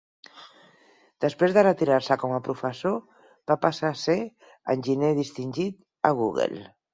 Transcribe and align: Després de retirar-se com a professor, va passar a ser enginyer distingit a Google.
Després 1.25 1.51
de 1.57 1.63
retirar-se 1.67 2.17
com 2.23 2.33
a 2.37 2.41
professor, 2.47 2.95
va 3.53 3.59
passar 3.67 3.93
a 3.93 3.99
ser 4.05 4.17
enginyer 4.77 5.13
distingit 5.21 5.79
a 6.11 6.13
Google. 6.23 6.65